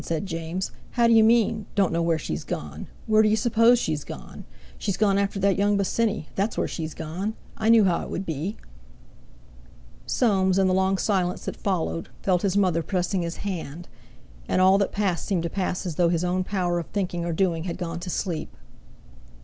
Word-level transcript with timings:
said 0.03 0.25
James. 0.25 0.71
"How 0.93 1.05
d'you 1.05 1.23
mean, 1.23 1.67
don't 1.75 1.93
know 1.93 2.01
where 2.01 2.17
she's 2.17 2.43
gone? 2.43 2.87
Where 3.05 3.21
d'you 3.21 3.35
suppose 3.35 3.77
she's 3.77 4.03
gone? 4.03 4.45
She's 4.79 4.97
gone 4.97 5.19
after 5.19 5.39
that 5.39 5.59
young 5.59 5.77
Bosinney, 5.77 6.25
that's 6.33 6.57
where 6.57 6.67
she's 6.67 6.95
gone. 6.95 7.35
I 7.55 7.69
knew 7.69 7.83
how 7.83 8.01
it 8.01 8.09
would 8.09 8.25
be." 8.25 8.57
Soames, 10.07 10.57
in 10.57 10.65
the 10.65 10.73
long 10.73 10.97
silence 10.97 11.45
that 11.45 11.55
followed, 11.55 12.09
felt 12.23 12.41
his 12.41 12.57
mother 12.57 12.81
pressing 12.81 13.21
his 13.21 13.37
hand. 13.45 13.87
And 14.47 14.59
all 14.59 14.79
that 14.79 14.91
passed 14.91 15.25
seemed 15.27 15.43
to 15.43 15.51
pass 15.51 15.85
as 15.85 15.97
though 15.97 16.09
his 16.09 16.23
own 16.23 16.43
power 16.45 16.79
of 16.79 16.87
thinking 16.87 17.23
or 17.23 17.31
doing 17.31 17.65
had 17.65 17.77
gone 17.77 17.99
to 17.99 18.09
sleep. 18.09 18.57